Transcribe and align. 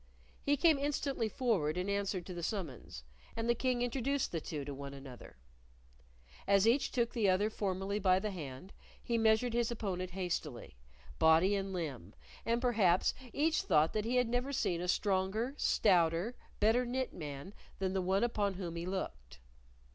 He 0.41 0.57
came 0.57 0.79
instantly 0.79 1.29
forward 1.29 1.77
in 1.77 1.87
answer 1.87 2.21
to 2.21 2.33
the 2.33 2.41
summons, 2.41 3.03
and 3.35 3.47
the 3.47 3.53
King 3.53 3.83
introduced 3.83 4.31
the 4.31 4.41
two 4.41 4.65
to 4.65 4.73
one 4.73 4.95
another. 4.95 5.37
As 6.47 6.67
each 6.67 6.91
took 6.91 7.11
the 7.13 7.29
other 7.29 7.51
formally 7.51 7.99
by 7.99 8.17
the 8.17 8.31
hand, 8.31 8.73
he 8.99 9.19
measured 9.19 9.53
his 9.53 9.69
opponent 9.69 10.09
hastily, 10.17 10.75
body 11.19 11.55
and 11.55 11.71
limb, 11.71 12.15
and 12.47 12.59
perhaps 12.59 13.13
each 13.31 13.61
thought 13.61 13.93
that 13.93 14.05
he 14.05 14.15
had 14.15 14.27
never 14.27 14.51
seen 14.51 14.81
a 14.81 14.87
stronger, 14.87 15.53
stouter, 15.57 16.33
better 16.59 16.83
knit 16.83 17.13
man 17.13 17.53
than 17.77 17.93
the 17.93 18.01
one 18.01 18.23
upon 18.23 18.55
whom 18.55 18.77
he 18.77 18.87
looked. 18.87 19.37